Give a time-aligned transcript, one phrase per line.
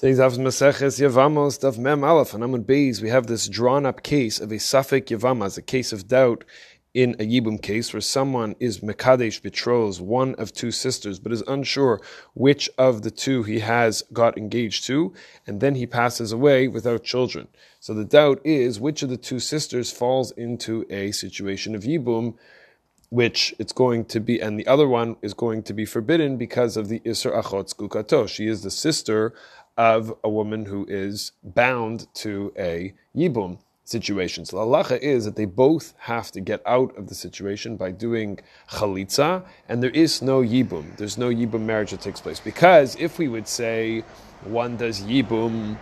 [0.00, 3.02] Today's Avos Maseches Yavamos of Mem Aleph and Amud Beis.
[3.02, 6.42] We have this drawn up case of a Safek Yavama, as a case of doubt
[6.94, 11.42] in a Yibum case where someone is Mekadesh betrothed, one of two sisters, but is
[11.46, 12.00] unsure
[12.32, 15.12] which of the two he has got engaged to,
[15.46, 17.48] and then he passes away without children.
[17.78, 22.36] So the doubt is which of the two sisters falls into a situation of Yibum
[23.10, 26.76] which it's going to be, and the other one is going to be forbidden because
[26.76, 28.28] of the Isser Achot Gukato.
[28.28, 29.34] She is the sister
[29.80, 34.44] of a woman who is bound to a Yibum situation.
[34.44, 37.90] So the halacha is that they both have to get out of the situation by
[37.90, 38.38] doing
[38.68, 40.84] chalitza, and there is no yibum.
[40.98, 42.40] There's no yibum marriage that takes place.
[42.40, 44.04] Because if we would say
[44.44, 45.78] one does yibum,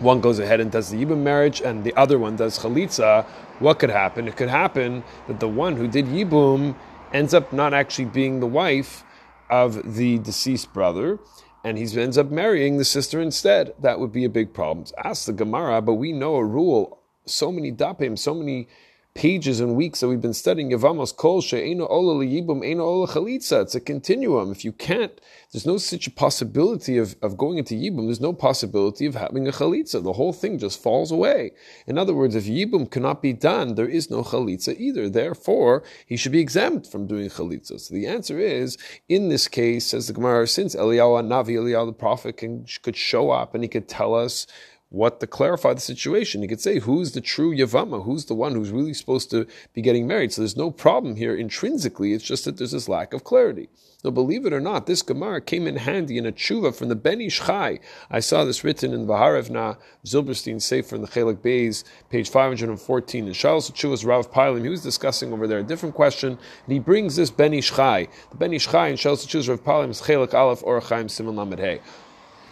[0.00, 3.24] one goes ahead and does the yibum marriage, and the other one does chalitza,
[3.60, 4.26] what could happen?
[4.26, 6.74] It could happen that the one who did yibum
[7.12, 9.04] ends up not actually being the wife
[9.48, 11.20] of the deceased brother,
[11.64, 13.74] and he ends up marrying the sister instead.
[13.80, 14.86] That would be a big problem.
[15.02, 16.98] Ask the Gemara, but we know a rule.
[17.24, 18.68] So many dapim, so many
[19.14, 23.62] pages and weeks that we've been studying Yavamos Kol She'eno Ola Liyibum Eno Ola Chalitza.
[23.62, 24.50] It's a continuum.
[24.50, 25.20] If you can't,
[25.52, 28.06] there's no such a possibility of, of going into Yibum.
[28.06, 30.02] There's no possibility of having a Chalitza.
[30.02, 31.52] The whole thing just falls away.
[31.86, 35.10] In other words, if Yibum cannot be done, there is no Chalitza either.
[35.10, 37.80] Therefore, he should be exempt from doing Chalitza.
[37.80, 38.78] So the answer is,
[39.10, 43.30] in this case, says the Gemara, since Eliyahu Navi, Eliyahu the prophet can, could show
[43.30, 44.46] up and he could tell us
[44.92, 46.42] what to clarify the situation.
[46.42, 48.04] You could say, who's the true Yavama?
[48.04, 50.32] Who's the one who's really supposed to be getting married?
[50.32, 52.12] So there's no problem here intrinsically.
[52.12, 53.70] It's just that there's this lack of clarity.
[54.04, 56.96] Now, believe it or not, this Gemara came in handy in a tshuva from the
[56.96, 57.78] Ben Ish Chai.
[58.10, 63.28] I saw this written in Vaharevna Zilberstein Sefer in the Chelik Beis, page 514.
[63.28, 66.80] In Charles Tshuva's Rav Pealim, he was discussing over there a different question, and he
[66.80, 68.08] brings this Ben Ish Chai.
[68.30, 71.36] The Ben Ish Chai in Charles Tshuva's Rav Pealim is Chelik Aleph Orach Chaim Siman
[71.36, 71.80] Lamed Hey.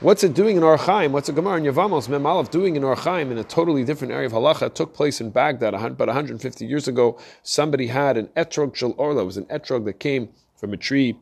[0.00, 1.10] What's it doing in Orach Chaim?
[1.10, 4.12] What's a Gemara in Yavamos Mem Aleph doing in Orach Chaim in a totally different
[4.12, 4.68] area of halacha?
[4.68, 7.18] It took place in Baghdad about 150 years ago.
[7.42, 9.22] Somebody had an etrog shel orla.
[9.22, 11.18] It was an etrog that came from a tree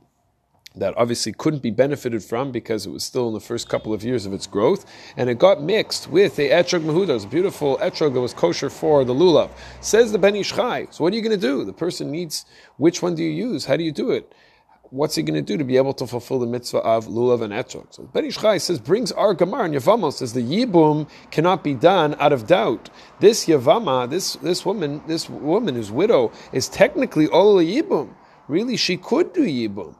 [0.75, 4.05] that obviously couldn't be benefited from because it was still in the first couple of
[4.05, 4.85] years of its growth,
[5.17, 8.35] and it got mixed with a etrog mehudar, it was a beautiful etrog that was
[8.35, 9.49] kosher for the lulav.
[9.81, 10.87] Says the Ben Ish Chai.
[10.91, 11.65] So what are you going to do?
[11.65, 12.45] The person needs
[12.77, 13.65] which one do you use?
[13.65, 14.35] How do you do it?
[14.91, 17.53] What's he going to do to be able to fulfill the mitzvah of lulav and
[17.53, 17.93] etrog?
[17.95, 21.75] So Ben Ish Chai says brings our Gemara and Yavama says the yibum cannot be
[21.75, 22.91] done out of doubt.
[23.21, 28.15] This Yavama, this this woman, this woman who's widow is technically all yibum.
[28.49, 29.95] Really, she could do yibum.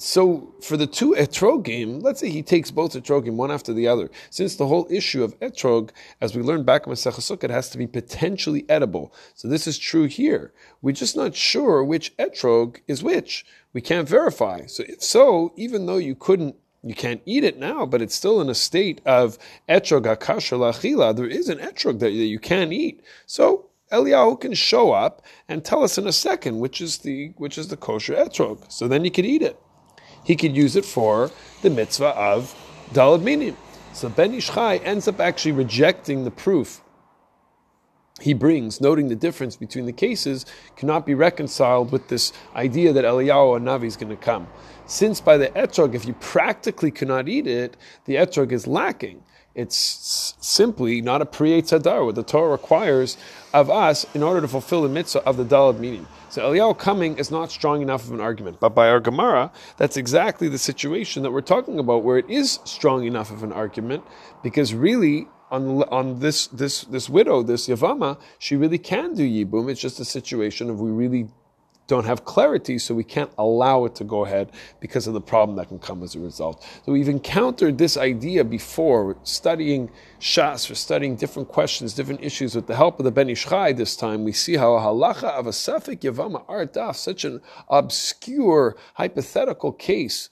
[0.00, 4.08] So for the two etrogim, let's say he takes both etrogim one after the other.
[4.30, 7.78] Since the whole issue of etrog, as we learned back in Masechah it has to
[7.78, 9.12] be potentially edible.
[9.34, 10.52] So this is true here.
[10.82, 13.44] We're just not sure which etrog is which.
[13.72, 14.66] We can't verify.
[14.66, 16.54] So if so, even though you couldn't
[16.84, 19.36] you can't eat it now, but it's still in a state of
[19.68, 21.16] etrog akasha lachila.
[21.16, 23.02] There is an etrog that you can eat.
[23.26, 27.58] So Eliyahu can show up and tell us in a second which is the which
[27.58, 28.70] is the kosher etrog.
[28.70, 29.60] So then you can eat it
[30.28, 31.30] he could use it for
[31.62, 32.54] the mitzvah of
[32.92, 33.56] daled minim.
[33.94, 36.82] So Ben Ish Chai ends up actually rejecting the proof
[38.20, 40.44] he brings, noting the difference between the cases,
[40.76, 44.46] cannot be reconciled with this idea that Eliyahu or Navi is going to come.
[44.86, 49.22] Since by the etrog, if you practically cannot eat it, the etrog is lacking.
[49.54, 53.16] It's simply not a pri etz hadar, what the Torah requires
[53.52, 56.06] of us in order to fulfill the mitzvah of the daled minim.
[56.30, 58.60] So Eliyahu coming is not strong enough of an argument.
[58.60, 62.60] But by our Gemara, that's exactly the situation that we're talking about, where it is
[62.64, 64.04] strong enough of an argument,
[64.42, 69.70] because really on, on this this this widow, this Yavama, she really can do Yibum.
[69.70, 71.28] It's just a situation of we really
[71.88, 75.56] don't have clarity, so we can't allow it to go ahead because of the problem
[75.56, 76.64] that can come as a result.
[76.84, 79.90] So we've encountered this idea before, studying
[80.20, 83.72] Shas, we're studying different questions, different issues with the help of the Ben Ish Chai
[83.72, 84.22] this time.
[84.22, 87.40] We see how a halacha of a Safek Yavama Artaf, such an
[87.70, 90.28] obscure, hypothetical case,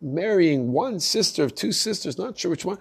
[0.00, 2.78] marrying one sister of two sisters, not sure which one,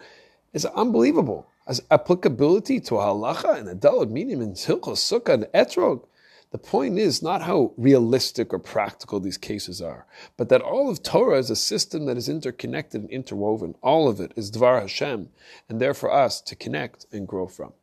[0.53, 1.49] is unbelievable.
[1.67, 6.05] As applicability to a halacha and a daled minim in Hilchos Sukkah and Etrog,
[6.51, 10.05] the point is not how realistic or practical these cases are,
[10.37, 13.75] but that all of Torah is a system that is interconnected and interwoven.
[13.81, 15.29] All of it is Dvar Hashem,
[15.67, 17.73] and there for us to connect and grow from.